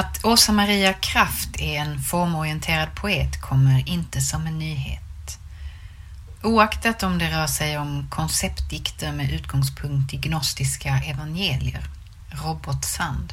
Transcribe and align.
Att 0.00 0.24
Åsa 0.24 0.52
Maria 0.52 0.92
Kraft 0.92 1.60
är 1.60 1.80
en 1.80 1.98
formorienterad 1.98 2.94
poet 2.94 3.40
kommer 3.40 3.88
inte 3.88 4.20
som 4.20 4.46
en 4.46 4.58
nyhet. 4.58 5.38
Oaktat 6.42 7.02
om 7.02 7.18
det 7.18 7.30
rör 7.30 7.46
sig 7.46 7.78
om 7.78 8.06
konceptdikter 8.10 9.12
med 9.12 9.32
utgångspunkt 9.32 10.14
i 10.14 10.16
gnostiska 10.16 10.88
evangelier, 10.88 11.84
Robert 12.30 12.84
Sand, 12.84 13.32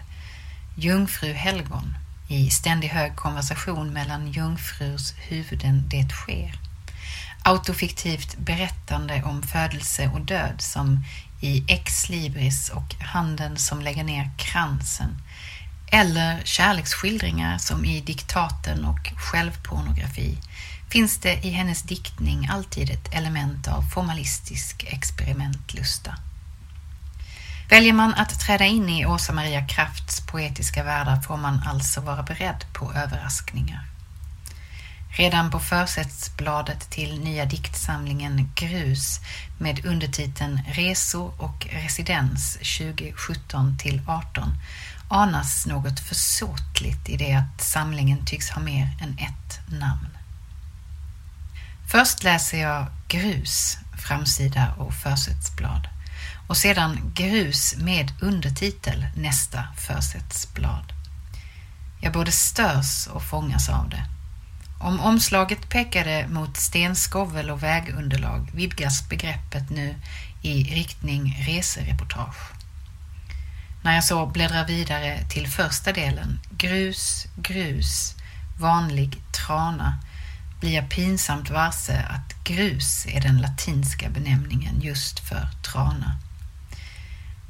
Jungfru 0.76 1.34
helgon 1.34 1.94
i 2.28 2.50
ständig 2.50 2.88
hög 2.88 3.16
konversation 3.16 3.94
mellan 3.94 4.32
jungfrurs 4.32 5.14
huvuden 5.18 5.84
det 5.90 6.10
sker, 6.10 6.54
autofiktivt 7.44 8.38
berättande 8.38 9.24
om 9.24 9.44
födelse 9.44 10.12
och 10.14 10.22
död 10.22 10.62
som 10.62 11.04
i 11.42 11.66
Ex 11.68 12.10
Libris 12.10 12.70
och 12.70 12.96
Handen 13.00 13.58
som 13.58 13.82
lägger 13.82 14.04
ner 14.04 14.32
kransen 14.38 15.18
eller 15.92 16.42
kärleksskildringar 16.44 17.58
som 17.58 17.86
i 17.86 18.02
diktaten 18.02 18.86
och 18.86 19.12
självpornografi 19.18 20.38
finns 20.90 21.18
det 21.18 21.34
i 21.34 21.50
hennes 21.50 21.82
diktning 21.84 22.48
alltid 22.52 22.90
ett 22.90 23.14
element 23.14 23.68
av 23.68 23.82
formalistisk 23.82 24.84
experimentlusta. 24.84 26.16
Väljer 27.70 27.94
man 27.94 28.14
att 28.14 28.40
träda 28.40 28.66
in 28.66 28.90
i 28.90 29.06
Åsa 29.06 29.34
Maria 29.34 29.68
Krafts 29.68 30.22
poetiska 30.28 30.84
världar 30.84 31.22
får 31.22 31.38
man 31.38 31.64
alltså 31.68 32.02
vara 32.02 32.24
beredd 32.24 32.66
på 32.74 32.94
överraskningar. 32.94 33.86
Redan 35.18 35.52
på 35.52 35.60
försättsbladet 35.60 36.90
till 36.90 37.20
nya 37.20 37.46
diktsamlingen 37.46 38.52
Grus 38.56 39.20
med 39.58 39.86
undertiteln 39.86 40.62
Resor 40.68 41.32
och 41.38 41.68
residens 41.72 42.54
2017 42.54 43.78
till 43.78 44.02
18 44.08 44.54
anas 45.08 45.66
något 45.66 46.00
försåtligt 46.00 47.10
i 47.10 47.18
det 47.18 47.34
att 47.34 47.62
samlingen 47.62 48.26
tycks 48.26 48.50
ha 48.50 48.62
mer 48.62 48.98
än 49.02 49.18
ett 49.20 49.60
namn. 49.80 50.18
Först 51.88 52.24
läser 52.24 52.62
jag 52.62 52.88
Grus, 53.08 53.78
framsida 53.98 54.74
och 54.78 54.94
försättsblad 54.94 55.88
och 56.48 56.58
sedan 56.58 57.12
Grus 57.14 57.76
med 57.78 58.12
undertitel 58.22 59.08
nästa 59.16 59.64
försättsblad. 59.78 60.94
Jag 62.02 62.14
både 62.14 62.32
störs 62.32 63.08
och 63.08 63.24
fångas 63.24 63.70
av 63.70 63.90
det. 63.90 64.06
Om 64.80 65.00
omslaget 65.00 65.70
pekade 65.70 66.28
mot 66.28 66.58
stenskovel 66.58 67.50
och 67.50 67.64
vägunderlag 67.64 68.50
vidgas 68.54 69.10
begreppet 69.10 69.70
nu 69.70 69.96
i 70.42 70.64
riktning 70.64 71.44
resereportage. 71.48 72.57
När 73.88 73.96
jag 73.96 74.04
så 74.04 74.26
bläddrar 74.26 74.66
vidare 74.66 75.24
till 75.30 75.48
första 75.48 75.94
delen, 75.94 76.40
grus, 76.50 77.28
grus, 77.36 78.16
vanlig 78.60 79.22
trana, 79.32 80.00
blir 80.60 80.74
jag 80.74 80.90
pinsamt 80.90 81.50
varse 81.50 82.06
att 82.10 82.44
grus 82.44 83.06
är 83.10 83.22
den 83.22 83.42
latinska 83.42 84.10
benämningen 84.10 84.82
just 84.82 85.20
för 85.20 85.50
trana. 85.72 86.18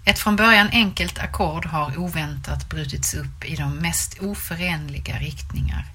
Ett 0.05 0.19
från 0.19 0.35
början 0.35 0.69
enkelt 0.71 1.19
ackord 1.19 1.65
har 1.65 1.97
oväntat 1.97 2.69
brutits 2.69 3.13
upp 3.13 3.45
i 3.45 3.55
de 3.55 3.75
mest 3.75 4.19
oförenliga 4.19 5.19
riktningar 5.19 5.85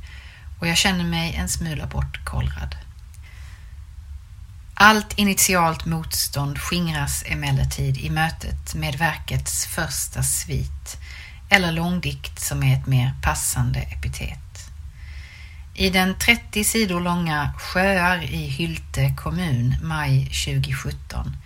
och 0.60 0.66
jag 0.66 0.77
känner 0.77 1.04
mig 1.04 1.34
en 1.34 1.48
smula 1.48 1.86
bortkollrad. 1.86 2.77
Allt 4.84 5.12
initialt 5.19 5.86
motstånd 5.86 6.58
skingras 6.58 7.25
emellertid 7.27 7.98
i 7.98 8.11
mötet 8.11 8.75
med 8.75 8.94
verkets 8.94 9.66
första 9.66 10.22
svit, 10.22 10.97
eller 11.48 11.72
långdikt 11.72 12.41
som 12.41 12.62
är 12.62 12.77
ett 12.77 12.86
mer 12.86 13.14
passande 13.22 13.80
epitet. 13.80 14.70
I 15.74 15.90
den 15.90 16.18
30 16.18 16.64
sidor 16.64 17.01
långa 17.01 17.52
Sjöar 17.58 18.23
i 18.23 18.46
Hylte 18.46 19.14
kommun, 19.17 19.77
maj 19.83 20.24
2017, 20.27 21.36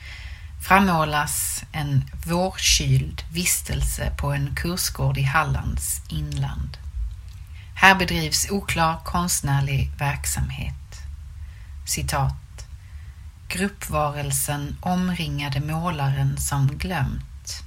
frammålas 0.62 1.64
en 1.72 2.04
vårkyld 2.26 3.22
vistelse 3.32 4.12
på 4.18 4.32
en 4.32 4.54
kursgård 4.54 5.18
i 5.18 5.22
Hallands 5.22 6.00
inland. 6.08 6.76
Här 7.74 7.94
bedrivs 7.94 8.50
oklar 8.50 9.00
konstnärlig 9.04 9.90
verksamhet. 9.98 11.00
Citat 11.86 12.45
Gruppvarelsen 13.48 14.76
omringade 14.80 15.60
målaren 15.60 16.38
som 16.38 16.78
glömt 16.78 17.62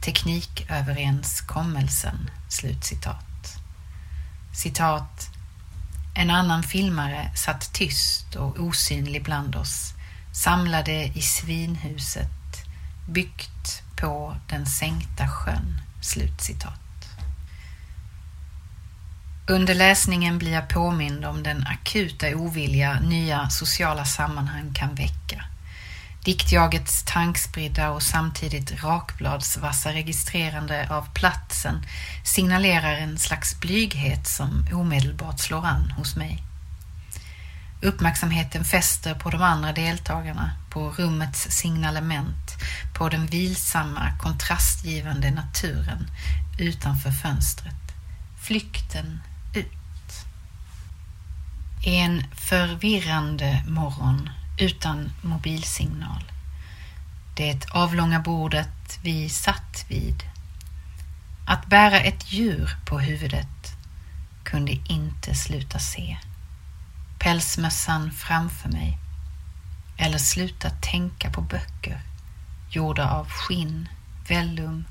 tekniköverenskommelsen. 0.00 2.30
Slutcitat. 2.48 3.58
Citat. 4.52 5.30
En 6.14 6.30
annan 6.30 6.62
filmare 6.62 7.30
satt 7.34 7.72
tyst 7.72 8.34
och 8.34 8.60
osynlig 8.60 9.24
bland 9.24 9.56
oss, 9.56 9.94
samlade 10.32 11.04
i 11.04 11.22
svinhuset, 11.22 12.66
byggt 13.08 13.82
på 13.96 14.36
den 14.48 14.66
sänkta 14.66 15.28
sjön. 15.28 15.80
Slutcitat. 16.00 16.85
Under 19.48 19.74
läsningen 19.74 20.38
blir 20.38 20.52
jag 20.52 20.68
påmind 20.68 21.24
om 21.24 21.42
den 21.42 21.66
akuta 21.66 22.36
ovilja 22.36 23.00
nya 23.00 23.50
sociala 23.50 24.04
sammanhang 24.04 24.74
kan 24.74 24.94
väcka. 24.94 25.44
Diktjagets 26.24 27.02
tankspridda 27.02 27.90
och 27.90 28.02
samtidigt 28.02 28.82
rakbladsvassa 28.84 29.92
registrerande 29.92 30.88
av 30.90 31.08
platsen 31.14 31.86
signalerar 32.24 32.92
en 32.92 33.18
slags 33.18 33.60
blyghet 33.60 34.26
som 34.26 34.66
omedelbart 34.72 35.40
slår 35.40 35.66
an 35.66 35.90
hos 35.90 36.16
mig. 36.16 36.42
Uppmärksamheten 37.82 38.64
fäster 38.64 39.14
på 39.14 39.30
de 39.30 39.42
andra 39.42 39.72
deltagarna, 39.72 40.50
på 40.70 40.90
rummets 40.90 41.46
signalement, 41.50 42.56
på 42.94 43.08
den 43.08 43.26
vilsamma, 43.26 44.18
kontrastgivande 44.20 45.30
naturen 45.30 46.10
utanför 46.58 47.10
fönstret. 47.10 47.74
Flykten. 48.40 49.20
En 51.88 52.24
förvirrande 52.32 53.64
morgon 53.68 54.30
utan 54.58 55.12
mobilsignal. 55.22 56.32
Det 57.36 57.66
avlånga 57.70 58.20
bordet 58.20 58.98
vi 59.02 59.28
satt 59.28 59.84
vid. 59.88 60.22
Att 61.46 61.66
bära 61.66 62.00
ett 62.00 62.32
djur 62.32 62.76
på 62.86 62.98
huvudet 62.98 63.76
kunde 64.44 64.72
inte 64.88 65.34
sluta 65.34 65.78
se. 65.78 66.16
Pälsmössan 67.18 68.12
framför 68.12 68.68
mig. 68.68 68.98
Eller 69.96 70.18
sluta 70.18 70.70
tänka 70.70 71.30
på 71.30 71.40
böcker 71.40 72.00
gjorda 72.70 73.10
av 73.10 73.28
skinn, 73.28 73.88
vellum 74.28 74.84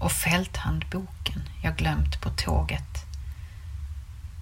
och 0.00 0.12
fälthandboken 0.12 1.42
jag 1.62 1.76
glömt 1.76 2.20
på 2.20 2.30
tåget 2.30 3.09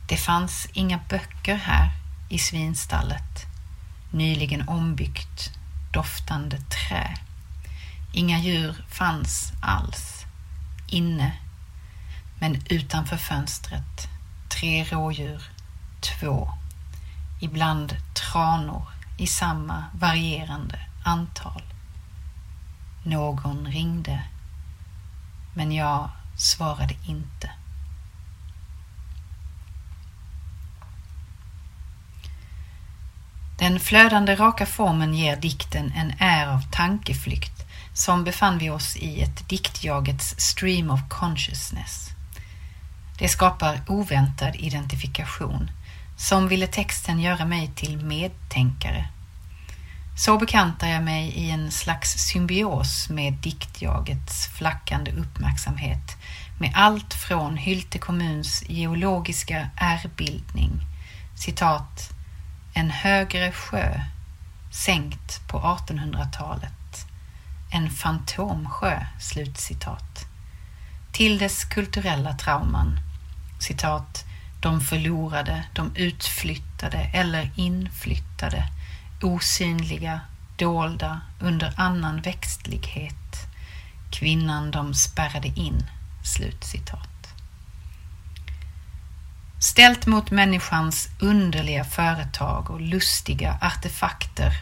det 0.09 0.17
fanns 0.17 0.69
inga 0.73 1.01
böcker 1.09 1.57
här 1.57 1.91
i 2.29 2.39
svinstallet, 2.39 3.47
nyligen 4.11 4.69
ombyggt, 4.69 5.51
doftande 5.93 6.57
trä. 6.59 7.17
Inga 8.13 8.39
djur 8.39 8.85
fanns 8.89 9.53
alls, 9.61 10.27
inne, 10.87 11.33
men 12.39 12.63
utanför 12.71 13.17
fönstret 13.17 14.09
tre 14.49 14.85
rådjur, 14.85 15.43
två, 16.01 16.51
ibland 17.41 17.97
tranor 18.15 18.87
i 19.17 19.27
samma 19.27 19.85
varierande 19.93 20.79
antal. 21.05 21.63
Någon 23.03 23.67
ringde, 23.67 24.23
men 25.55 25.73
jag 25.73 26.11
svarade 26.37 26.95
inte. 27.07 27.51
Den 33.59 33.81
flödande 33.81 34.35
raka 34.35 34.67
formen 34.67 35.15
ger 35.15 35.37
dikten 35.37 35.93
en 35.97 36.13
är 36.19 36.47
av 36.47 36.63
tankeflykt 36.73 37.65
som 37.93 38.25
befann 38.25 38.59
vi 38.59 38.71
oss 38.71 38.97
i 38.97 39.23
ett 39.23 39.49
diktjagets 39.49 40.41
stream 40.41 40.91
of 40.91 41.01
consciousness. 41.09 42.09
Det 43.19 43.29
skapar 43.29 43.81
oväntad 43.87 44.57
identifikation, 44.57 45.71
som 46.17 46.49
ville 46.49 46.67
texten 46.67 47.21
göra 47.21 47.45
mig 47.45 47.71
till 47.75 47.97
medtänkare. 47.97 49.09
Så 50.17 50.39
bekantar 50.39 50.89
jag 50.89 51.05
mig 51.05 51.29
i 51.29 51.51
en 51.51 51.71
slags 51.71 52.11
symbios 52.13 53.09
med 53.09 53.33
diktjagets 53.33 54.47
flackande 54.47 55.11
uppmärksamhet 55.13 56.17
med 56.61 56.73
allt 56.75 57.15
från 57.15 57.57
Hylte 57.57 57.99
kommuns 57.99 58.63
geologiska 58.69 59.71
ärbildning, 59.77 60.81
citat 61.37 62.18
en 62.79 62.91
högre 62.91 63.53
sjö, 63.53 64.01
sänkt 64.71 65.49
på 65.49 65.61
1800-talet. 65.61 67.07
En 67.71 67.91
fantomsjö, 67.91 69.07
slutcitat. 69.21 70.27
Till 71.13 71.39
dess 71.39 71.65
kulturella 71.65 72.33
trauman, 72.33 73.01
citat, 73.59 74.25
de 74.61 74.81
förlorade, 74.81 75.65
de 75.73 75.97
utflyttade 75.97 77.11
eller 77.13 77.51
inflyttade, 77.55 78.69
osynliga, 79.23 80.21
dolda 80.57 81.21
under 81.41 81.75
annan 81.77 82.21
växtlighet, 82.21 83.49
kvinnan 84.11 84.71
de 84.71 84.95
spärrade 84.95 85.49
in. 85.49 85.87
Slutcitat. 86.23 87.18
Ställt 89.61 90.07
mot 90.07 90.31
människans 90.31 91.09
underliga 91.21 91.85
företag 91.85 92.71
och 92.71 92.81
lustiga 92.81 93.59
artefakter, 93.61 94.53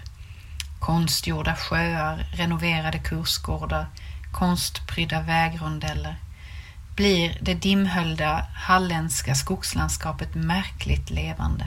konstgjorda 0.78 1.56
sjöar, 1.56 2.26
renoverade 2.32 2.98
kursgårdar, 2.98 3.87
konstprydda 4.32 5.20
vägrondeller, 5.20 6.16
blir 6.94 7.38
det 7.40 7.54
dimhöljda 7.54 8.46
halländska 8.54 9.34
skogslandskapet 9.34 10.34
märkligt 10.34 11.10
levande. 11.10 11.66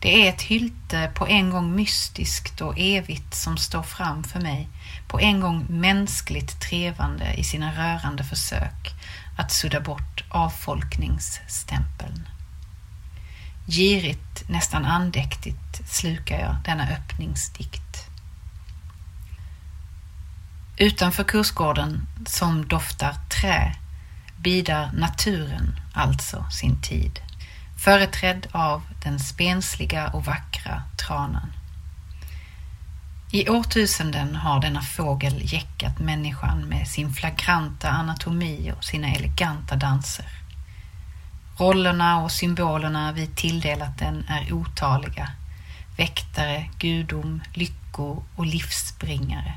Det 0.00 0.26
är 0.26 0.28
ett 0.28 0.42
hylte 0.42 1.10
på 1.14 1.26
en 1.26 1.50
gång 1.50 1.76
mystiskt 1.76 2.60
och 2.60 2.78
evigt 2.78 3.34
som 3.34 3.56
står 3.56 3.82
framför 3.82 4.40
mig, 4.40 4.68
på 5.08 5.20
en 5.20 5.40
gång 5.40 5.66
mänskligt 5.68 6.60
trevande 6.60 7.34
i 7.34 7.44
sina 7.44 7.72
rörande 7.72 8.24
försök 8.24 8.94
att 9.36 9.52
sudda 9.52 9.80
bort 9.80 10.24
avfolkningsstämpeln. 10.28 12.28
Girigt, 13.66 14.48
nästan 14.48 14.84
andäktigt 14.84 15.88
slukar 15.88 16.38
jag 16.38 16.56
denna 16.64 16.88
öppningsdikt. 16.88 18.06
Utanför 20.76 21.24
kursgården, 21.24 22.06
som 22.26 22.68
doftar 22.68 23.14
trä, 23.40 23.76
bidar 24.36 24.92
naturen 24.92 25.80
alltså 25.92 26.44
sin 26.50 26.82
tid, 26.82 27.20
företrädd 27.76 28.46
av 28.52 28.82
den 29.02 29.18
spensliga 29.18 30.08
och 30.08 30.24
vackra 30.24 30.82
tranan. 30.96 31.52
I 33.32 33.48
årtusenden 33.48 34.36
har 34.36 34.60
denna 34.60 34.82
fågel 34.82 35.52
jäckat 35.52 35.98
människan 35.98 36.60
med 36.60 36.88
sin 36.88 37.12
flagranta 37.12 37.88
anatomi 37.88 38.72
och 38.76 38.84
sina 38.84 39.08
eleganta 39.08 39.76
danser. 39.76 40.26
Rollerna 41.58 42.22
och 42.22 42.32
symbolerna 42.32 43.12
vi 43.12 43.26
tilldelat 43.26 43.98
den 43.98 44.24
är 44.28 44.52
otaliga. 44.52 45.30
Väktare, 45.96 46.70
gudom, 46.78 47.42
lycko 47.54 48.22
och 48.36 48.46
livsbringare. 48.46 49.54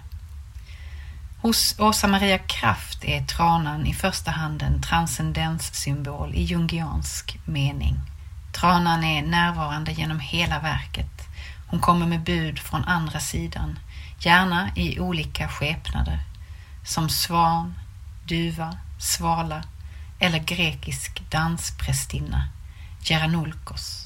Hos 1.42 1.80
Åsa 1.80 2.08
Maria 2.08 2.38
Kraft 2.38 3.06
är 3.06 3.26
tranan 3.26 3.86
i 3.86 3.94
första 3.94 4.32
hand 4.32 4.62
en 4.62 4.82
transcendenssymbol 4.82 6.36
i 6.36 6.44
jungiansk 6.44 7.40
mening. 7.46 8.00
Tranan 8.52 9.04
är 9.04 9.22
närvarande 9.22 9.92
genom 9.92 10.20
hela 10.20 10.60
verket 10.60 11.13
hon 11.74 11.80
kommer 11.80 12.08
med 12.08 12.24
bud 12.24 12.60
från 12.60 12.84
andra 12.84 13.20
sidan, 13.20 13.80
gärna 14.20 14.70
i 14.76 15.00
olika 15.00 15.48
skepnader, 15.48 16.20
som 16.86 17.10
svan, 17.10 17.76
duva, 18.26 18.78
svala 19.00 19.64
eller 20.20 20.40
grekisk 20.40 21.30
dansprästinna, 21.30 22.48
Geranulkos. 23.02 24.06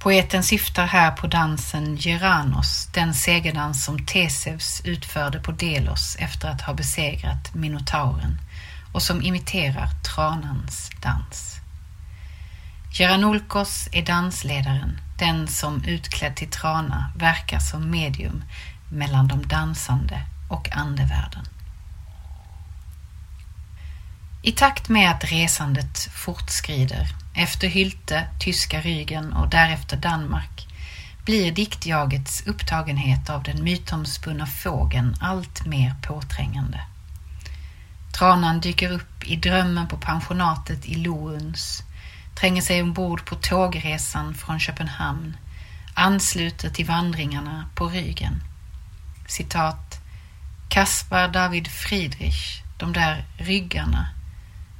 Poeten 0.00 0.42
syftar 0.42 0.86
här 0.86 1.10
på 1.10 1.26
dansen 1.26 1.96
Geranos, 1.96 2.88
den 2.94 3.14
segerdans 3.14 3.84
som 3.84 4.06
Teseus 4.06 4.82
utförde 4.84 5.40
på 5.40 5.52
Delos 5.52 6.16
efter 6.16 6.48
att 6.48 6.62
ha 6.62 6.74
besegrat 6.74 7.54
Minotauren 7.54 8.38
och 8.92 9.02
som 9.02 9.22
imiterar 9.22 9.88
tranans 10.14 10.90
dans. 11.02 11.60
Geranulkos 12.92 13.88
är 13.92 14.02
dansledaren, 14.02 15.00
den 15.22 15.48
som 15.48 15.84
utklädd 15.84 16.36
till 16.36 16.50
trana 16.50 17.12
verkar 17.16 17.58
som 17.58 17.90
medium 17.90 18.44
mellan 18.88 19.28
de 19.28 19.46
dansande 19.46 20.20
och 20.48 20.76
andevärlden. 20.76 21.44
I 24.42 24.52
takt 24.52 24.88
med 24.88 25.10
att 25.10 25.24
resandet 25.24 25.98
fortskrider, 25.98 27.08
efter 27.34 27.68
Hylte, 27.68 28.28
tyska 28.40 28.80
Rygen 28.80 29.32
och 29.32 29.48
därefter 29.48 29.96
Danmark, 29.96 30.68
blir 31.24 31.52
diktjagets 31.52 32.46
upptagenhet 32.46 33.30
av 33.30 33.42
den 33.42 33.64
mytomspunna 33.64 34.46
fågeln 34.46 35.16
allt 35.20 35.66
mer 35.66 35.94
påträngande. 36.02 36.80
Tranan 38.12 38.60
dyker 38.60 38.92
upp 38.92 39.24
i 39.24 39.36
drömmen 39.36 39.88
på 39.88 39.96
pensionatet 39.96 40.86
i 40.86 40.94
Louns, 40.94 41.82
tränger 42.34 42.62
sig 42.62 42.82
ombord 42.82 43.24
på 43.24 43.34
tågresan 43.34 44.34
från 44.34 44.60
Köpenhamn, 44.60 45.36
ansluter 45.94 46.70
till 46.70 46.86
vandringarna 46.86 47.68
på 47.74 47.88
Rügen. 47.88 48.42
Citat 49.26 50.00
Kaspar 50.68 51.28
David 51.28 51.68
Friedrich, 51.68 52.62
de 52.78 52.92
där 52.92 53.24
ryggarna, 53.36 54.08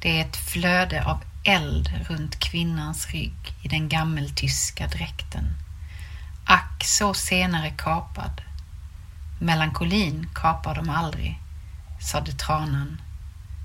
det 0.01 0.21
är 0.21 0.25
ett 0.25 0.37
flöde 0.37 1.05
av 1.05 1.21
eld 1.45 1.93
runt 2.09 2.39
kvinnans 2.39 3.11
rygg 3.11 3.55
i 3.63 3.69
den 3.69 3.89
gammeltyska 3.89 4.87
dräkten. 4.87 5.45
Ack, 6.45 6.85
så 6.85 7.15
senare 7.15 7.71
kapad. 7.71 8.43
Melankolin 9.41 10.29
kapar 10.35 10.75
de 10.75 10.91
aldrig, 10.91 11.41
sade 12.01 12.33
tranan, 12.33 13.01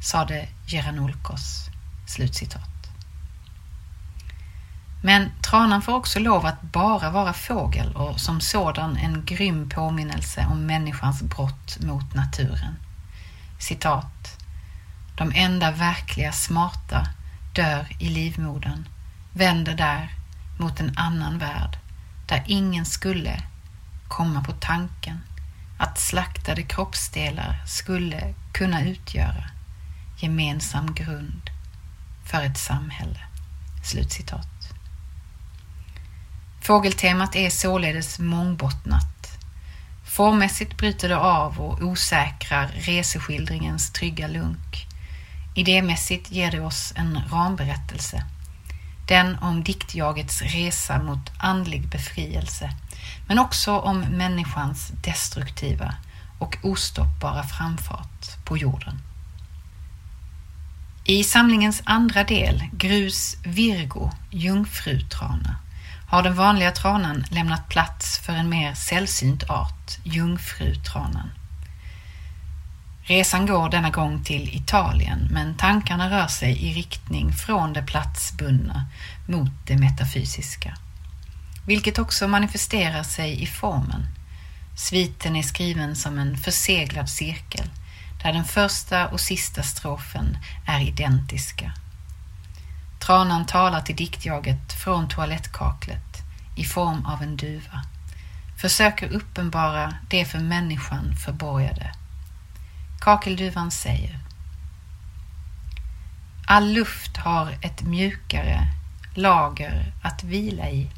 sade 0.02 0.48
Geranulkos. 0.68 1.70
Slutcitat. 2.08 2.77
Men 5.02 5.32
tranan 5.42 5.82
får 5.82 5.94
också 5.94 6.20
lov 6.20 6.46
att 6.46 6.62
bara 6.62 7.10
vara 7.10 7.34
fågel 7.34 7.96
och 7.96 8.20
som 8.20 8.42
sådan 8.42 8.98
en 8.98 9.26
grym 9.26 9.70
påminnelse 9.70 10.48
om 10.52 10.66
människans 10.66 11.22
brott 11.22 11.78
mot 11.80 12.14
naturen. 12.14 12.76
Citat. 13.60 14.38
De 15.18 15.32
enda 15.36 15.72
verkliga 15.72 16.32
smarta 16.32 17.08
dör 17.56 17.88
i 18.00 18.10
livmodern, 18.10 18.88
vänder 19.34 19.76
där 19.76 20.14
mot 20.60 20.80
en 20.80 20.98
annan 20.98 21.38
värld 21.38 21.78
där 22.26 22.44
ingen 22.48 22.86
skulle 22.86 23.44
komma 24.08 24.44
på 24.44 24.52
tanken 24.52 25.20
att 25.78 26.00
slaktade 26.00 26.64
kroppsdelar 26.64 27.64
skulle 27.66 28.34
kunna 28.54 28.82
utgöra 28.82 29.44
gemensam 30.18 30.94
grund 30.94 31.50
för 32.26 32.42
ett 32.42 32.58
samhälle. 32.58 33.20
Slutcitat. 33.84 34.57
Fågeltemat 36.68 37.36
är 37.36 37.50
således 37.50 38.20
mångbottnat. 38.20 39.38
Formmässigt 40.06 40.78
bryter 40.78 41.10
det 41.10 41.18
av 41.18 41.60
och 41.60 41.82
osäkrar 41.82 42.68
reseskildringens 42.68 43.92
trygga 43.92 44.28
lunk. 44.28 44.88
Idémässigt 45.56 46.32
ger 46.32 46.52
det 46.52 46.60
oss 46.60 46.94
en 46.96 47.22
ramberättelse. 47.32 48.24
Den 49.08 49.38
om 49.42 49.64
diktjagets 49.64 50.42
resa 50.42 51.04
mot 51.04 51.32
andlig 51.38 51.88
befrielse, 51.90 52.72
men 53.28 53.40
också 53.40 53.78
om 53.78 54.00
människans 54.00 54.92
destruktiva 55.04 55.96
och 56.40 56.58
ostoppbara 56.64 57.44
framfart 57.44 58.46
på 58.46 58.58
jorden. 58.58 59.00
I 61.04 61.24
samlingens 61.24 61.82
andra 61.86 62.24
del, 62.24 62.64
Grus 62.72 63.38
Virgo, 63.44 64.12
Jungfrutrana, 64.32 65.56
har 66.08 66.24
den 66.24 66.36
vanliga 66.36 66.72
tranan 66.72 67.26
lämnat 67.30 67.70
plats 67.70 68.18
för 68.18 68.34
en 68.34 68.50
mer 68.50 68.74
sällsynt 68.74 69.50
art, 69.50 69.98
jungfrutranan. 70.04 71.32
Resan 73.04 73.46
går 73.46 73.70
denna 73.70 73.90
gång 73.90 74.24
till 74.24 74.56
Italien, 74.56 75.28
men 75.32 75.58
tankarna 75.58 76.10
rör 76.10 76.28
sig 76.28 76.66
i 76.66 76.74
riktning 76.74 77.34
från 77.34 77.74
det 77.74 77.84
platsbundna 77.84 78.86
mot 79.28 79.52
det 79.66 79.78
metafysiska. 79.78 80.78
Vilket 81.66 82.00
också 82.00 82.28
manifesterar 82.28 83.04
sig 83.04 83.44
i 83.44 83.46
formen. 83.46 84.06
Sviten 84.76 85.36
är 85.36 85.44
skriven 85.44 85.96
som 85.96 86.20
en 86.20 86.38
förseglad 86.38 87.10
cirkel, 87.10 87.70
där 88.24 88.34
den 88.34 88.46
första 88.46 89.08
och 89.08 89.20
sista 89.20 89.64
strofen 89.64 90.38
är 90.66 90.80
identiska. 90.80 91.72
Tranan 93.08 93.46
talar 93.46 93.82
till 93.82 93.96
diktjaget 93.96 94.74
från 94.74 95.08
toalettkaklet 95.08 96.24
i 96.56 96.64
form 96.64 97.06
av 97.06 97.22
en 97.22 97.38
duva. 97.38 97.82
Försöker 98.58 99.14
uppenbara 99.14 99.94
det 100.10 100.26
för 100.26 100.40
människan 100.40 101.16
förborgade. 101.16 101.92
Kakelduvan 103.00 103.72
säger 103.72 104.20
All 106.48 106.74
luft 106.74 107.18
har 107.18 107.52
ett 107.62 107.82
mjukare 107.82 108.68
lager 109.16 109.94
att 110.02 110.24
vila 110.24 110.70
i. 110.70 110.90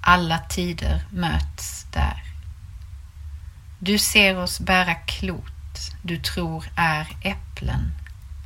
Alla 0.00 0.38
tider 0.38 1.04
möts 1.10 1.86
där. 1.92 2.22
Du 3.78 3.98
ser 3.98 4.38
oss 4.38 4.60
bära 4.60 4.94
klot 4.94 5.92
du 6.02 6.18
tror 6.18 6.64
är 6.76 7.08
äpplen 7.22 7.92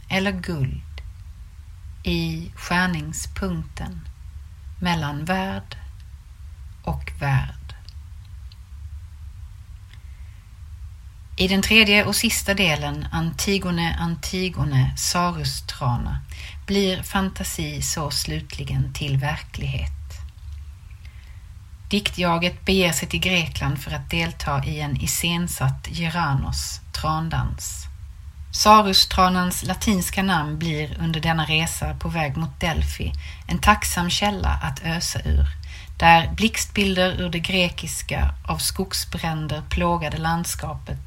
eller 0.09 0.33
guld 0.33 0.83
i 2.03 2.53
skärningspunkten 2.55 4.09
mellan 4.79 5.25
värld 5.25 5.77
och 6.83 7.13
värld. 7.19 7.75
I 11.37 11.49
den 11.49 11.63
tredje 11.63 12.05
och 12.05 12.17
sista 12.17 12.55
delen, 12.55 13.07
Antigone, 13.13 13.97
Antigone, 14.01 14.97
Sarustrana, 14.97 16.21
blir 16.67 17.03
fantasi 17.03 17.83
så 17.83 18.11
slutligen 18.11 18.93
till 18.93 19.17
verklighet. 19.17 19.93
Diktjaget 21.91 22.65
beger 22.65 22.93
sig 22.93 23.09
till 23.09 23.21
Grekland 23.21 23.79
för 23.79 23.91
att 23.91 24.11
delta 24.11 24.65
i 24.65 24.81
en 24.81 24.97
iscensatt 24.97 25.89
Geranos 25.93 26.81
trandans. 26.93 27.90
Sarustranans 28.53 29.63
latinska 29.63 30.23
namn 30.23 30.59
blir 30.59 30.97
under 31.01 31.21
denna 31.21 31.45
resa 31.45 31.95
på 31.95 32.09
väg 32.09 32.37
mot 32.37 32.61
Delphi 32.61 33.13
en 33.47 33.59
tacksam 33.59 34.11
källa 34.11 34.49
att 34.49 34.83
ösa 34.85 35.21
ur, 35.25 35.47
där 35.97 36.33
blixtbilder 36.33 37.21
ur 37.21 37.29
det 37.29 37.39
grekiska 37.39 38.35
av 38.49 38.59
skogsbränder 38.59 39.63
plågade 39.71 40.19
landskapet 40.19 40.99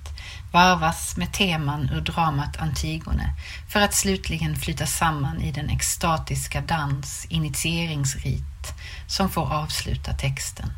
varvas 0.52 1.18
med 1.18 1.34
teman 1.34 1.90
ur 1.90 2.02
dramat 2.02 2.58
Antigone 2.58 3.34
för 3.70 3.80
att 3.80 3.94
slutligen 3.94 4.56
flyta 4.56 4.86
samman 4.86 5.42
i 5.42 5.52
den 5.52 5.70
extatiska 5.70 6.62
dans 6.62 7.26
initieringsrit 7.30 8.74
som 9.08 9.30
får 9.30 9.54
avsluta 9.54 10.14
texten. 10.14 10.70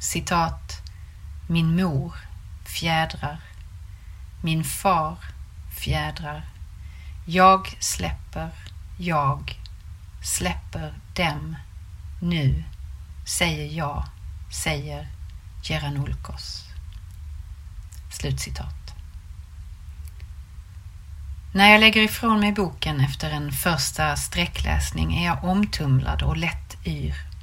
Citat 0.00 0.82
Min 1.48 1.76
mor, 1.76 2.14
fjädrar. 2.64 3.40
Min 4.42 4.64
far, 4.64 5.16
fjädrar. 5.84 6.44
Jag 7.26 7.76
släpper, 7.80 8.50
jag 8.98 9.60
släpper 10.22 10.94
dem 11.12 11.56
nu, 12.20 12.64
säger 13.26 13.76
jag, 13.76 14.04
säger 14.62 15.08
Geranulkos. 15.62 16.64
Slutcitat. 18.10 18.94
När 21.52 21.70
jag 21.70 21.80
lägger 21.80 22.02
ifrån 22.02 22.40
mig 22.40 22.52
boken 22.52 23.00
efter 23.00 23.30
en 23.30 23.52
första 23.52 24.16
sträckläsning 24.16 25.16
är 25.16 25.26
jag 25.26 25.44
omtumlad 25.44 26.22
och 26.22 26.36
lätt 26.36 26.86
yr. 26.86 27.33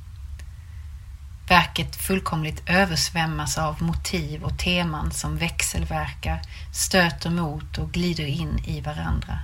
Verket 1.52 1.96
fullkomligt 1.96 2.64
översvämmas 2.66 3.58
av 3.58 3.84
motiv 3.84 4.44
och 4.44 4.58
teman 4.58 5.12
som 5.12 5.38
växelverkar, 5.38 6.42
stöter 6.74 7.30
mot 7.30 7.78
och 7.78 7.92
glider 7.92 8.26
in 8.26 8.60
i 8.66 8.82
varandra. 8.82 9.40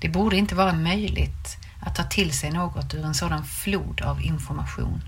Det 0.00 0.08
borde 0.08 0.36
inte 0.36 0.54
vara 0.54 0.72
möjligt 0.72 1.58
att 1.80 1.94
ta 1.94 2.02
till 2.02 2.32
sig 2.32 2.50
något 2.50 2.94
ur 2.94 3.04
en 3.04 3.14
sådan 3.14 3.44
flod 3.44 4.00
av 4.00 4.22
information. 4.22 5.02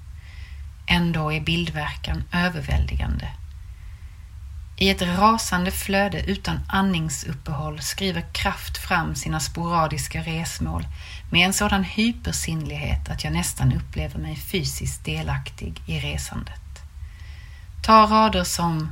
Ändå 0.86 1.32
är 1.32 1.40
bildverkan 1.40 2.24
överväldigande. 2.32 3.28
I 4.80 4.90
ett 4.90 5.02
rasande 5.02 5.70
flöde 5.70 6.22
utan 6.22 6.60
andningsuppehåll 6.68 7.80
skriver 7.80 8.24
Kraft 8.32 8.78
fram 8.78 9.14
sina 9.14 9.40
sporadiska 9.40 10.22
resmål 10.22 10.86
med 11.30 11.46
en 11.46 11.52
sådan 11.52 11.84
hypersinnlighet 11.84 13.08
att 13.08 13.24
jag 13.24 13.32
nästan 13.32 13.72
upplever 13.72 14.18
mig 14.18 14.36
fysiskt 14.36 15.04
delaktig 15.04 15.82
i 15.86 16.00
resandet. 16.00 16.60
Ta 17.82 18.06
rader 18.06 18.44
som 18.44 18.90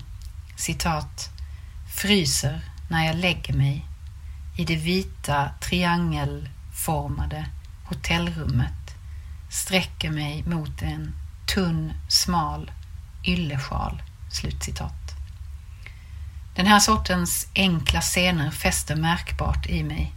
citat 0.56 1.30
fryser 1.94 2.60
när 2.88 3.06
jag 3.06 3.16
lägger 3.16 3.54
mig 3.54 3.86
i 4.56 4.64
det 4.64 4.76
vita 4.76 5.50
triangelformade 5.60 7.46
hotellrummet 7.84 8.94
sträcker 9.50 10.10
mig 10.10 10.42
mot 10.46 10.82
en 10.82 11.14
tunn, 11.54 11.92
smal 12.08 12.70
yllesjal. 13.24 14.02
Slutcitat. 14.30 15.05
Den 16.56 16.66
här 16.66 16.80
sortens 16.80 17.46
enkla 17.54 18.00
scener 18.00 18.50
fäster 18.50 18.96
märkbart 18.96 19.66
i 19.66 19.82
mig. 19.82 20.12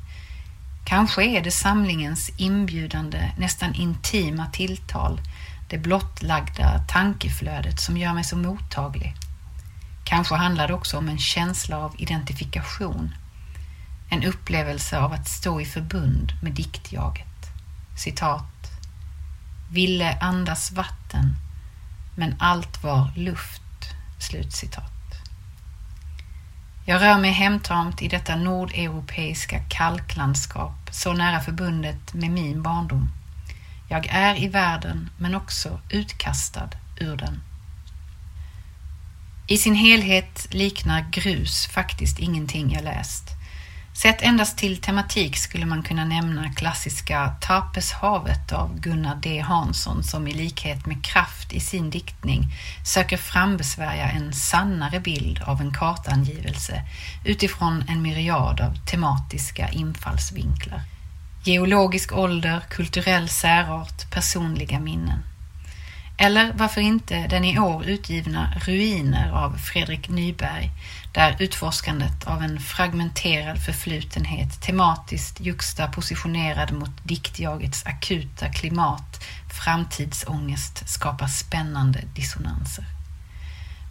Kanske 0.86 1.24
är 1.24 1.42
det 1.42 1.52
samlingens 1.52 2.32
inbjudande, 2.38 3.32
nästan 3.38 3.74
intima 3.74 4.46
tilltal, 4.46 5.22
det 5.70 5.78
blottlagda 5.78 6.80
tankeflödet 6.88 7.80
som 7.80 7.98
gör 7.98 8.14
mig 8.14 8.24
så 8.24 8.38
mottaglig. 8.38 9.16
Kanske 10.04 10.36
handlar 10.36 10.68
det 10.68 10.74
också 10.74 10.98
om 10.98 11.10
en 11.10 11.20
känsla 11.20 11.78
av 11.78 11.96
identifikation, 11.98 13.16
en 14.10 14.24
upplevelse 14.24 15.00
av 15.00 15.14
att 15.14 15.28
stå 15.28 15.62
i 15.62 15.66
förbund 15.66 16.34
med 16.42 16.54
diktjaget. 16.54 17.52
Citat. 17.98 18.72
Ville 19.72 20.18
andas 20.20 20.72
vatten, 20.72 21.36
men 22.16 22.36
allt 22.40 22.84
var 22.84 23.12
luft. 23.16 23.62
Slutcitat. 24.20 24.99
Jag 26.90 27.02
rör 27.02 27.18
mig 27.18 27.32
hemtamt 27.32 28.02
i 28.02 28.08
detta 28.08 28.36
nordeuropeiska 28.36 29.60
kalklandskap, 29.70 30.90
så 30.92 31.14
nära 31.14 31.40
förbundet 31.40 32.14
med 32.14 32.32
min 32.32 32.64
barndom. 32.64 33.10
Jag 33.88 34.08
är 34.10 34.44
i 34.44 34.48
världen, 34.48 35.10
men 35.18 35.36
också 35.36 35.80
utkastad 35.90 36.70
ur 37.00 37.16
den. 37.18 37.42
I 39.48 39.58
sin 39.58 39.76
helhet 39.76 40.48
liknar 40.52 41.06
grus 41.12 41.68
faktiskt 41.68 42.20
ingenting 42.20 42.72
jag 42.74 42.84
läst. 42.84 43.30
Sett 44.02 44.22
endast 44.22 44.58
till 44.58 44.78
tematik 44.78 45.38
skulle 45.38 45.66
man 45.66 45.84
kunna 45.84 46.06
nämna 46.06 46.54
klassiska 46.54 47.36
Tapeshavet 47.42 48.52
av 48.52 48.80
Gunnar 48.80 49.16
D 49.16 49.40
Hansson 49.40 50.04
som 50.04 50.28
i 50.28 50.34
likhet 50.34 50.86
med 50.86 51.06
Kraft 51.06 51.54
i 51.54 51.60
sin 51.60 51.90
diktning 51.90 52.44
söker 52.86 53.18
frambesvärja 53.18 54.10
en 54.10 54.34
sannare 54.34 55.00
bild 55.00 55.42
av 55.42 55.62
en 55.62 55.74
kartangivelse 55.74 56.82
utifrån 57.26 57.84
en 57.88 58.02
myriad 58.02 58.62
av 58.62 58.86
tematiska 58.86 59.70
infallsvinklar. 59.70 60.82
Geologisk 61.44 62.14
ålder, 62.14 62.60
kulturell 62.70 63.30
särart, 63.30 64.12
personliga 64.12 64.80
minnen. 64.80 65.29
Eller 66.22 66.54
varför 66.54 66.82
inte 66.82 67.28
den 67.28 67.46
i 67.46 67.60
år 67.60 67.86
utgivna 67.86 68.54
Ruiner 68.66 69.32
av 69.32 69.58
Fredrik 69.58 70.10
Nyberg, 70.10 70.72
där 71.12 71.36
utforskandet 71.40 72.28
av 72.28 72.44
en 72.44 72.60
fragmenterad 72.60 73.64
förflutenhet 73.64 74.62
tematiskt 74.62 75.40
juxtapositionerad 75.40 76.72
mot 76.72 76.90
diktjagets 77.04 77.86
akuta 77.86 78.50
klimat, 78.50 79.24
framtidsångest 79.64 80.90
skapar 80.90 81.28
spännande 81.28 82.00
dissonanser. 82.16 82.86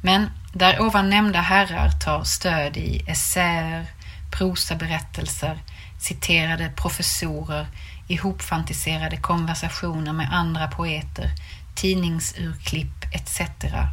Men 0.03 0.31
där 0.53 0.81
ovan 0.81 1.11
nämnda 1.11 1.41
herrar 1.41 1.91
tar 1.91 2.25
stöd 2.25 2.77
i 2.77 3.05
essäer, 3.07 3.87
prosaberättelser, 4.31 5.59
citerade 5.99 6.73
professorer, 6.77 7.67
ihopfantiserade 8.09 9.17
konversationer 9.17 10.13
med 10.13 10.33
andra 10.33 10.67
poeter, 10.67 11.31
tidningsurklipp 11.79 13.05
etc. 13.13 13.41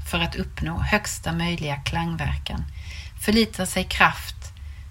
för 0.09 0.19
att 0.19 0.35
uppnå 0.35 0.79
högsta 0.79 1.33
möjliga 1.33 1.75
klangverkan 1.75 2.65
förlitar 3.19 3.65
sig 3.65 3.83
kraft, 3.83 4.35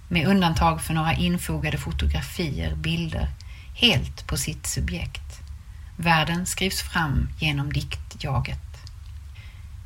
med 0.08 0.26
undantag 0.26 0.82
för 0.82 0.94
några 0.94 1.14
infogade 1.14 1.78
fotografier, 1.78 2.74
bilder, 2.74 3.28
helt 3.74 4.26
på 4.26 4.36
sitt 4.36 4.66
subjekt. 4.66 5.40
Världen 5.96 6.46
skrivs 6.46 6.82
fram 6.82 7.28
genom 7.38 7.72
diktjaget. 7.72 8.58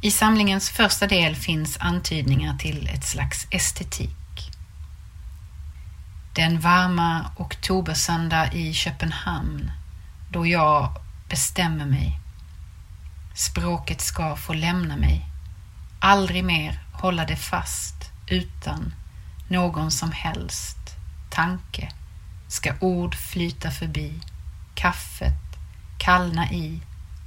I 0.00 0.10
samlingens 0.10 0.70
första 0.70 1.06
del 1.06 1.34
finns 1.34 1.76
antydningar 1.80 2.56
till 2.56 2.88
ett 2.94 3.04
slags 3.04 3.46
estetik. 3.50 4.50
Den 6.34 6.60
varma 6.60 7.30
oktobersöndag 7.36 8.52
i 8.52 8.74
Köpenhamn, 8.74 9.70
då 10.30 10.46
jag 10.46 10.96
bestämmer 11.28 11.86
mig 11.86 12.20
Språket 13.38 14.00
ska 14.00 14.36
få 14.36 14.52
lämna 14.52 14.96
mig, 14.96 15.26
aldrig 16.00 16.44
mer 16.44 16.80
hålla 16.92 17.24
det 17.24 17.36
fast 17.36 18.10
utan 18.26 18.94
någon 19.48 19.90
som 19.90 20.12
helst 20.12 20.78
tanke. 21.30 21.88
Ska 22.48 22.74
ord 22.80 23.14
flyta 23.14 23.70
förbi, 23.70 24.20
kaffet 24.74 25.58
kallna 25.98 26.50
i, 26.52 26.80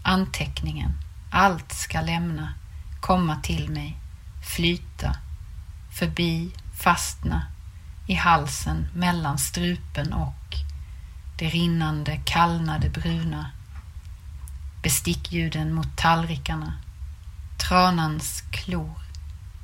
anteckningen, 0.04 0.92
allt 1.30 1.72
ska 1.72 2.02
lämna, 2.02 2.54
komma 3.00 3.36
till 3.36 3.70
mig, 3.70 3.98
flyta, 4.56 5.16
förbi, 5.92 6.52
fastna, 6.74 7.46
i 8.08 8.14
halsen 8.14 8.88
mellan 8.94 9.38
strupen 9.38 10.14
och 10.14 10.56
det 11.38 11.50
rinnande, 11.50 12.22
kallnade 12.26 12.90
bruna 12.90 13.50
bestickljuden 14.82 15.74
mot 15.74 15.98
tallrikarna, 15.98 16.74
tranans 17.58 18.44
klor, 18.52 19.02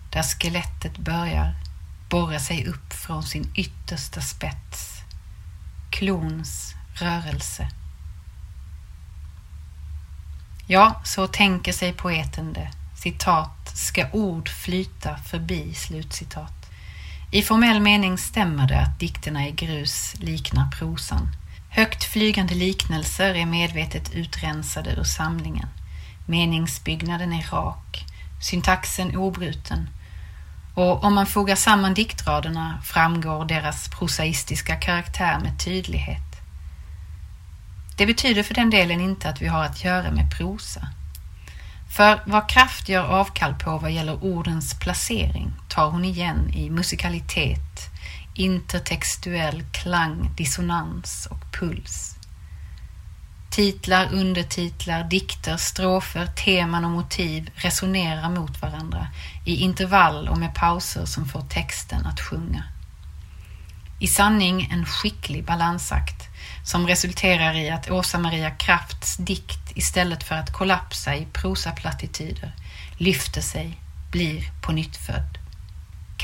där 0.10 0.24
skelettet 0.24 0.98
börjar 0.98 1.56
borra 2.10 2.40
sig 2.40 2.66
upp 2.66 2.94
från 2.94 3.24
sin 3.24 3.52
yttersta 3.56 4.22
spets, 4.22 5.02
klons 5.90 6.76
rörelse. 6.94 7.70
Ja, 10.68 11.02
så 11.04 11.28
tänker 11.28 11.72
sig 11.74 11.94
poeten 11.94 12.54
det. 12.54 12.72
Citat, 12.96 13.72
ska 13.74 14.08
ord 14.12 14.50
flyta 14.50 15.18
förbi, 15.18 15.74
slutcitat. 15.74 16.54
I 17.32 17.42
formell 17.42 17.80
mening 17.80 18.18
stämmer 18.18 18.68
det 18.68 18.80
att 18.80 19.00
dikterna 19.00 19.48
i 19.48 19.52
grus 19.52 20.16
liknar 20.18 20.72
prosan. 20.72 21.28
Högt 21.78 22.04
flygande 22.04 22.56
liknelser 22.56 23.36
är 23.36 23.46
medvetet 23.46 24.14
utrensade 24.14 24.90
ur 24.92 25.04
samlingen. 25.04 25.68
Meningsbyggnaden 26.26 27.34
är 27.34 27.48
rak, 27.52 28.06
syntaxen 28.42 29.18
obruten 29.18 29.90
och 30.76 31.04
om 31.04 31.14
man 31.14 31.26
fogar 31.26 31.56
samman 31.56 31.94
diktraderna 31.94 32.82
framgår 32.84 33.46
deras 33.46 33.90
prosaistiska 33.90 34.76
karaktär 34.76 35.40
med 35.40 35.60
tydlighet. 35.60 36.42
Det 37.98 38.06
betyder 38.06 38.44
för 38.44 38.54
den 38.54 38.70
delen 38.70 39.02
inte 39.02 39.30
att 39.30 39.42
vi 39.42 39.48
har 39.48 39.64
att 39.64 39.84
göra 39.84 40.12
med 40.12 40.38
prosa. 40.38 40.88
För 41.90 42.20
vad 42.26 42.50
kraft 42.50 42.90
gör 42.90 43.04
avkall 43.04 43.54
på 43.54 43.78
vad 43.78 43.92
gäller 43.92 44.24
ordens 44.24 44.80
placering 44.80 45.54
tar 45.68 45.90
hon 45.90 46.06
igen 46.06 46.50
i 46.54 46.70
musikalitet, 46.70 47.97
intertextuell 48.40 49.64
klang, 49.72 50.32
dissonans 50.38 51.28
och 51.32 51.52
puls. 51.60 52.16
Titlar, 53.50 54.14
undertitlar, 54.14 55.04
dikter, 55.04 55.58
strofer, 55.58 56.26
teman 56.26 56.86
och 56.86 56.92
motiv 56.92 57.50
resonerar 57.56 58.30
mot 58.30 58.62
varandra 58.62 59.08
i 59.46 59.56
intervall 59.56 60.28
och 60.28 60.38
med 60.38 60.56
pauser 60.56 61.06
som 61.06 61.26
får 61.26 61.42
texten 61.42 62.06
att 62.06 62.22
sjunga. 62.22 62.64
I 64.00 64.08
sanning 64.08 64.70
en 64.72 64.86
skicklig 64.86 65.46
balansakt 65.46 66.28
som 66.66 66.88
resulterar 66.88 67.56
i 67.56 67.70
att 67.70 67.92
Åsa-Maria 67.92 68.52
Krafts 68.52 69.18
dikt 69.18 69.72
istället 69.76 70.24
för 70.24 70.36
att 70.36 70.54
kollapsa 70.54 71.16
i 71.16 71.28
prosaplattityder 71.34 72.52
lyfter 72.98 73.42
sig, 73.42 73.82
blir 74.12 74.52
på 74.62 74.72
nytt 74.72 74.98
född. 74.98 75.37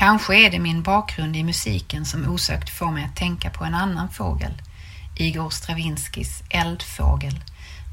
Kanske 0.04 0.36
är 0.46 0.50
det 0.50 0.58
min 0.58 0.82
bakgrund 0.82 1.36
i 1.36 1.42
musiken 1.42 2.04
som 2.04 2.28
osökt 2.28 2.70
får 2.70 2.90
mig 2.90 3.04
att 3.04 3.16
tänka 3.16 3.50
på 3.50 3.64
en 3.64 3.74
annan 3.74 4.10
fågel, 4.10 4.62
Igor 5.16 5.50
Stravinskis 5.50 6.42
Eldfågel, 6.50 7.44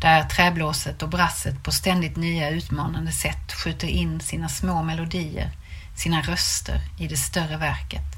där 0.01 0.24
träblåset 0.24 1.03
och 1.03 1.10
brasset 1.10 1.63
på 1.63 1.72
ständigt 1.72 2.15
nya 2.15 2.50
utmanande 2.50 3.12
sätt 3.12 3.53
skjuter 3.53 3.88
in 3.88 4.20
sina 4.20 4.50
små 4.50 4.84
melodier, 4.84 5.51
sina 5.96 6.22
röster 6.22 6.82
i 7.00 7.08
det 7.08 7.18
större 7.18 7.58
verket 7.58 8.15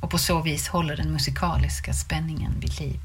och 0.00 0.10
på 0.10 0.18
så 0.18 0.42
vis 0.42 0.68
håller 0.68 0.96
den 0.96 1.12
musikaliska 1.12 1.92
spänningen 1.92 2.60
vid 2.60 2.80
liv. 2.80 3.00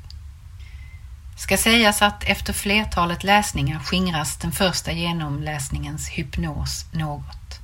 Ska 1.38 1.58
sägas 1.58 2.02
att 2.02 2.24
efter 2.24 2.54
flertalet 2.54 3.24
läsningar 3.24 3.80
skingras 3.80 4.38
den 4.38 4.52
första 4.52 4.92
genomläsningens 4.92 6.10
hypnos 6.10 6.86
något. 6.92 7.61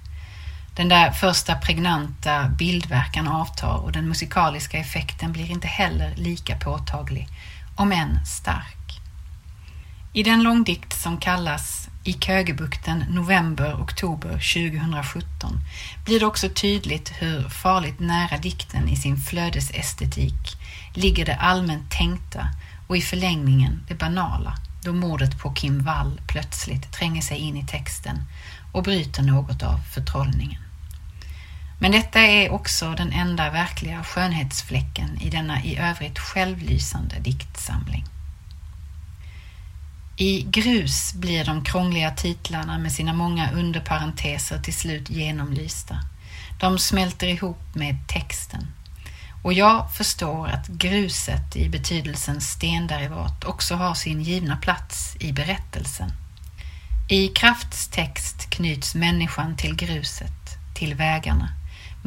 Den 0.77 0.89
där 0.89 1.11
första 1.11 1.55
pregnanta 1.55 2.49
bildverkan 2.49 3.27
avtar 3.27 3.77
och 3.77 3.91
den 3.91 4.07
musikaliska 4.07 4.77
effekten 4.77 5.31
blir 5.31 5.51
inte 5.51 5.67
heller 5.67 6.15
lika 6.15 6.57
påtaglig, 6.57 7.27
om 7.75 7.91
än 7.91 8.25
stark. 8.25 9.01
I 10.13 10.23
den 10.23 10.43
långdikt 10.43 10.93
som 10.93 11.17
kallas 11.17 11.89
I 12.03 12.13
Kögebukten 12.13 13.05
november-oktober 13.09 14.29
2017 14.29 15.59
blir 16.05 16.19
det 16.19 16.25
också 16.25 16.49
tydligt 16.49 17.13
hur 17.19 17.49
farligt 17.49 17.99
nära 17.99 18.37
dikten 18.37 18.89
i 18.89 18.95
sin 18.95 19.17
flödesestetik 19.17 20.57
ligger 20.93 21.25
det 21.25 21.35
allmänt 21.35 21.91
tänkta 21.91 22.49
och 22.87 22.97
i 22.97 23.01
förlängningen 23.01 23.85
det 23.87 23.95
banala, 23.95 24.53
då 24.83 24.93
mordet 24.93 25.39
på 25.39 25.53
Kim 25.53 25.83
Wall 25.83 26.21
plötsligt 26.27 26.91
tränger 26.91 27.21
sig 27.21 27.37
in 27.37 27.57
i 27.57 27.65
texten 27.65 28.17
och 28.71 28.83
bryter 28.83 29.23
något 29.23 29.63
av 29.63 29.77
förtrollningen. 29.93 30.66
Men 31.79 31.91
detta 31.91 32.19
är 32.19 32.51
också 32.51 32.91
den 32.91 33.13
enda 33.13 33.49
verkliga 33.49 34.03
skönhetsfläcken 34.03 35.21
i 35.21 35.29
denna 35.29 35.63
i 35.63 35.77
övrigt 35.77 36.19
självlysande 36.19 37.19
diktsamling. 37.19 38.05
I 40.19 40.41
grus 40.41 41.13
blir 41.13 41.45
de 41.45 41.63
krångliga 41.63 42.11
titlarna 42.11 42.77
med 42.77 42.91
sina 42.91 43.13
många 43.13 43.51
underparenteser 43.51 44.59
till 44.59 44.73
slut 44.73 45.09
genomlysta. 45.09 45.99
De 46.59 46.79
smälter 46.79 47.27
ihop 47.27 47.75
med 47.75 48.07
texten. 48.07 48.67
Och 49.43 49.53
jag 49.53 49.93
förstår 49.93 50.47
att 50.47 50.67
gruset 50.67 51.55
i 51.55 51.69
betydelsen 51.69 52.41
stenderivat 52.41 53.43
också 53.43 53.75
har 53.75 53.93
sin 53.93 54.21
givna 54.21 54.57
plats 54.57 55.15
i 55.19 55.31
berättelsen. 55.31 56.11
I 57.09 57.27
Krafts 57.27 57.87
text 57.87 58.49
knyts 58.49 58.95
människan 58.95 59.55
till 59.55 59.75
gruset, 59.75 60.57
till 60.73 60.95
vägarna, 60.95 61.49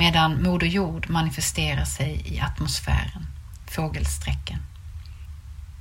medan 0.00 0.42
Moder 0.42 0.66
Jord 0.66 1.10
manifesterar 1.10 1.84
sig 1.84 2.22
i 2.24 2.40
atmosfären, 2.40 3.26
fågelsträcken. 3.66 4.58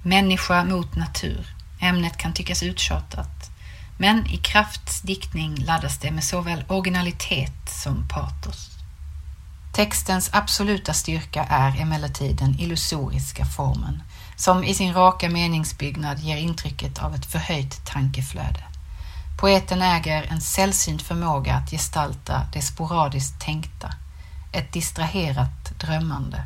Människa 0.03 0.63
mot 0.63 0.95
natur. 0.95 1.47
Ämnet 1.81 2.17
kan 2.17 2.33
tyckas 2.33 2.63
uttjatat, 2.63 3.51
men 3.97 4.27
i 4.27 4.37
Krafts 4.37 5.01
diktning 5.01 5.55
laddas 5.55 5.97
det 5.97 6.11
med 6.11 6.23
såväl 6.23 6.63
originalitet 6.67 7.69
som 7.69 8.07
patos. 8.07 8.69
Textens 9.73 10.29
absoluta 10.33 10.93
styrka 10.93 11.43
är 11.43 11.81
emellertid 11.81 12.35
den 12.35 12.59
illusoriska 12.59 13.45
formen, 13.45 14.03
som 14.35 14.63
i 14.63 14.73
sin 14.73 14.93
raka 14.93 15.29
meningsbyggnad 15.29 16.19
ger 16.19 16.37
intrycket 16.37 16.99
av 16.99 17.15
ett 17.15 17.25
förhöjt 17.25 17.85
tankeflöde. 17.85 18.63
Poeten 19.39 19.81
äger 19.81 20.27
en 20.31 20.41
sällsynt 20.41 21.01
förmåga 21.01 21.55
att 21.55 21.71
gestalta 21.71 22.41
det 22.53 22.61
sporadiskt 22.61 23.41
tänkta, 23.41 23.93
ett 24.51 24.73
distraherat 24.73 25.79
drömmande. 25.79 26.43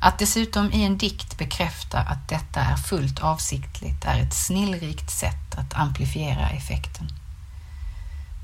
Att 0.00 0.18
dessutom 0.18 0.72
i 0.72 0.84
en 0.84 0.98
dikt 0.98 1.38
bekräfta 1.38 1.98
att 1.98 2.28
detta 2.28 2.60
är 2.60 2.76
fullt 2.76 3.20
avsiktligt 3.20 4.04
är 4.04 4.20
ett 4.20 4.34
snillrikt 4.34 5.10
sätt 5.10 5.58
att 5.58 5.74
amplifiera 5.74 6.50
effekten. 6.50 7.08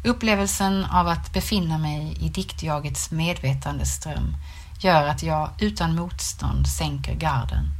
Upplevelsen 0.05 0.85
av 0.85 1.09
att 1.09 1.33
befinna 1.33 1.79
mig 1.79 2.17
i 2.21 2.29
diktjagets 2.29 3.11
medvetandeström 3.11 4.37
gör 4.79 5.07
att 5.07 5.23
jag 5.23 5.51
utan 5.59 5.95
motstånd 5.95 6.69
sänker 6.69 7.15
garden. 7.15 7.71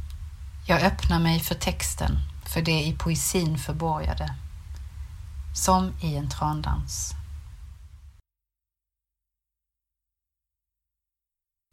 Jag 0.65 0.81
öppnar 0.81 1.19
mig 1.19 1.39
för 1.39 1.55
texten, 1.55 2.19
för 2.45 2.61
det 2.61 2.83
i 2.83 2.93
poesin 2.93 3.57
förborgade. 3.57 4.35
Som 5.53 5.93
i 6.01 6.15
en 6.15 6.29
trandans. 6.29 7.13